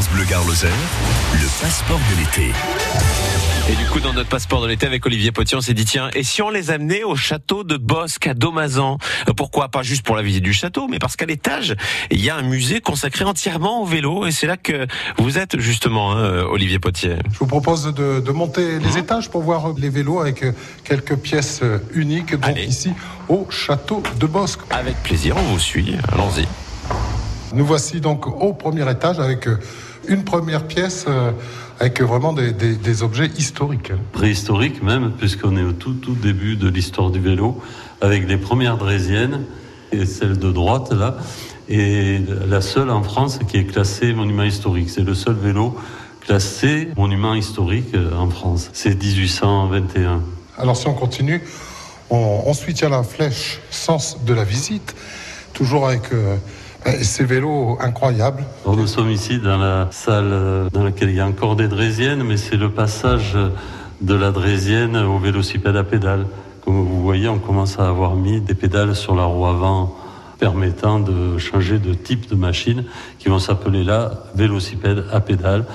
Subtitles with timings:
[0.00, 2.52] France Bleu Gare le passeport de l'été.
[3.68, 6.08] Et du coup, dans notre passeport de l'été avec Olivier Potier, on s'est dit, tiens,
[6.14, 8.96] et si on les amenait au château de Bosque à Domazan
[9.28, 11.76] euh, Pourquoi Pas juste pour la visite du château, mais parce qu'à l'étage,
[12.10, 14.24] il y a un musée consacré entièrement au vélo.
[14.24, 14.86] Et c'est là que
[15.18, 17.16] vous êtes justement, hein, Olivier Potier.
[17.30, 18.98] Je vous propose de, de monter les mmh.
[18.98, 20.46] étages pour voir les vélos avec
[20.82, 21.60] quelques pièces
[21.92, 22.36] uniques.
[22.36, 22.92] Donc ici,
[23.28, 24.60] au château de Bosque.
[24.70, 25.94] Avec plaisir, on vous suit.
[26.10, 26.46] Allons-y.
[27.52, 29.56] Nous voici donc au premier étage avec euh,
[30.06, 31.32] une première pièce euh,
[31.80, 33.92] avec vraiment des, objets historiques.
[34.12, 37.60] Préhistoriques même, puisqu'on est au tout, tout début de l'histoire du vélo,
[38.00, 39.44] avec les premières drésiennes,
[39.90, 41.16] et celle de droite là,
[41.68, 44.90] et la seule en France qui est classée monument historique.
[44.90, 45.76] C'est le seul vélo
[46.20, 48.70] classé monument historique euh, en France.
[48.72, 50.22] C'est 1821.
[50.58, 51.42] Alors si on continue,
[52.10, 54.94] on, on suit à la flèche sens de la visite,
[55.52, 56.12] toujours avec...
[56.12, 56.36] Euh,
[57.02, 58.44] ces vélos incroyables.
[58.66, 62.22] nous sommes ici dans la salle euh, dans laquelle il y a encore des drésiennes,
[62.22, 63.36] mais c'est le passage
[64.00, 66.26] de la drésienne au vélocipède à pédale.
[66.64, 69.96] Comme vous voyez, on commence à avoir mis des pédales sur la roue avant
[70.38, 72.84] permettant de changer de type de machine
[73.18, 75.66] qui vont s'appeler là vélocipède à pédale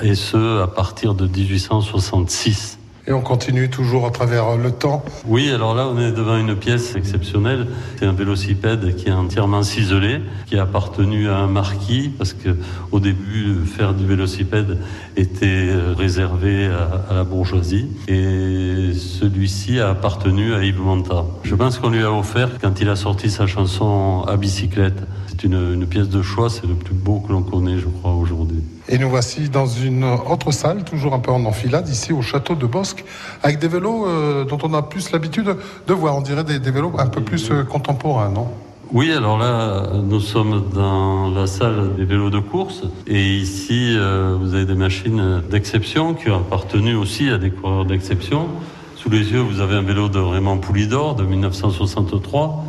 [0.00, 2.78] et ce à partir de 1866.
[3.08, 5.04] Et on continue toujours à travers le temps.
[5.26, 7.66] Oui, alors là, on est devant une pièce exceptionnelle.
[7.98, 12.56] C'est un vélocipède qui est entièrement ciselé, qui a appartenu à un marquis, parce que
[12.92, 14.78] au début, faire du vélocipède
[15.16, 17.88] était réservé à, la bourgeoisie.
[18.06, 21.28] Et celui-ci a appartenu à Yves Montand.
[21.42, 25.02] Je pense qu'on lui a offert quand il a sorti sa chanson à bicyclette.
[25.32, 28.12] C'est une, une pièce de choix, c'est le plus beau que l'on connaît, je crois,
[28.12, 28.62] aujourd'hui.
[28.86, 32.54] Et nous voici dans une autre salle, toujours un peu en enfilade, ici au château
[32.54, 33.02] de Bosque,
[33.42, 36.16] avec des vélos euh, dont on a plus l'habitude de voir.
[36.16, 38.48] On dirait des, vélos un peu plus euh, contemporains, non?
[38.92, 42.82] Oui, alors là, nous sommes dans la salle des vélos de course.
[43.06, 47.86] Et ici, euh, vous avez des machines d'exception qui ont appartenu aussi à des coureurs
[47.86, 48.48] d'exception.
[48.96, 52.62] Sous les yeux, vous avez un vélo de Raymond Poulidor de 1963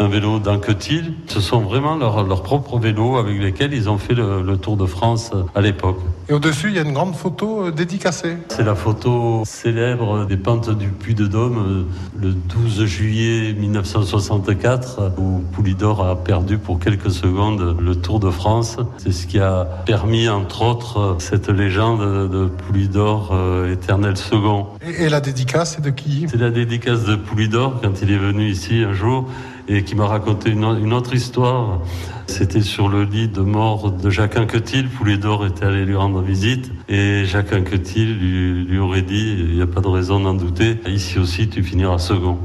[0.00, 1.12] un vélo d'Anquetil.
[1.26, 4.86] Ce sont vraiment leurs leur propres vélos avec lesquels ils ont fait le, Tour de
[4.86, 5.98] France à l'époque.
[6.28, 8.36] Et au-dessus, il y a une grande photo euh, dédicacée.
[8.48, 11.86] C'est la photo célèbre des pentes du Puy de Dôme
[12.20, 18.30] euh, le 12 juillet 1964 où Poulidor a perdu pour quelques secondes le Tour de
[18.30, 18.76] France.
[18.98, 24.66] C'est ce qui a permis, entre autres, cette légende de Poulidor euh, éternel second.
[24.86, 26.26] Et, et la dédicace, c'est de qui?
[26.28, 29.26] C'est la dédicace de Poulidor quand il est venu ici un jour
[29.70, 31.80] et qui m'a raconté une, autre histoire.
[32.26, 34.88] C'était sur le lit de mort de Jacques Anquetil.
[34.88, 39.62] Poulidor était allé lui rendre visite et Jacques Anquetil lui, lui aurait dit, il n'y
[39.62, 42.38] a pas de raison d'en douter, ici aussi tu finiras second.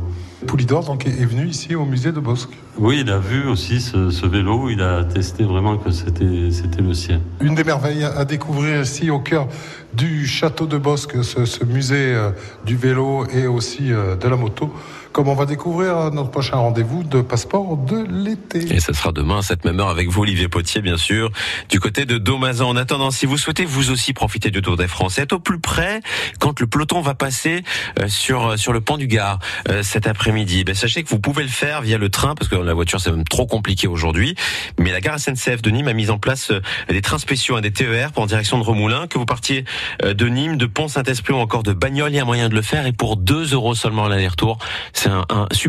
[0.45, 2.51] Poulidor donc, est venu ici au musée de Bosque.
[2.77, 6.93] Oui, il a vu aussi ce, vélo, il a testé vraiment que c'était, c'était le
[6.93, 7.19] sien.
[7.41, 9.47] Une des merveilles à découvrir ici au cœur
[9.95, 12.31] du château de Bosque, ce, musée euh,
[12.65, 14.71] du vélo et aussi euh, de la moto
[15.15, 18.75] comme on va découvrir notre prochain rendez-vous de passeport de l'été.
[18.75, 21.31] Et ce sera demain cette même heure avec vous, Olivier Potier, bien sûr,
[21.69, 22.67] du côté de Domazan.
[22.67, 25.57] En attendant, si vous souhaitez vous aussi profiter du Tour des Français, être au plus
[25.57, 26.01] près
[26.39, 27.63] quand le peloton va passer
[28.01, 29.39] euh, sur sur le pont du Gard
[29.69, 32.57] euh, cet après-midi, ben, sachez que vous pouvez le faire via le train parce que
[32.57, 34.35] la voiture c'est même trop compliqué aujourd'hui.
[34.79, 37.71] Mais la gare SNCF de Nîmes a mis en place euh, des trains spéciaux, des
[37.71, 39.63] TER pour en direction de Remoulins, que vous partiez
[40.03, 42.85] de Nîmes, de Pont-Saint-Esprit ou encore de Bagnoles, il y a moyen de le faire
[42.85, 44.57] et pour 2 euros seulement l'aller-retour.
[44.93, 45.47] C'est un, un